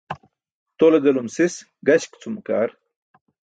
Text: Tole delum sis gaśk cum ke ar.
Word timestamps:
Tole 0.83 0.99
delum 1.03 1.27
sis 1.35 1.59
gaśk 1.87 2.11
cum 2.21 2.35
ke 2.45 2.53
ar. 2.63 2.69